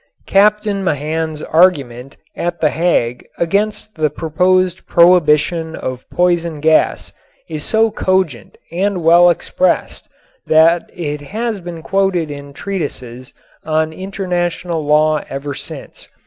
[0.25, 7.13] Captain Mahan's argument at The Hague against the proposed prohibition of poison gas
[7.47, 10.09] is so cogent and well expressed
[10.47, 13.31] that it has been quoted in treatises
[13.63, 16.09] on international law ever since.